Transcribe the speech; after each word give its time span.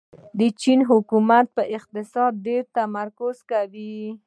د 0.39 0.41
چین 0.61 0.79
حکومت 0.89 1.45
په 1.55 1.63
اقتصاد 1.77 2.31
ډېر 2.47 2.63
تمرکز 2.77 3.35
کوي. 3.51 3.97